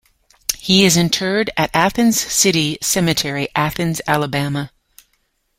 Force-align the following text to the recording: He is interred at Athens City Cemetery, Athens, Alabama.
He 0.57 0.83
is 0.83 0.97
interred 0.97 1.51
at 1.55 1.69
Athens 1.75 2.19
City 2.19 2.79
Cemetery, 2.81 3.49
Athens, 3.55 4.01
Alabama. 4.07 4.71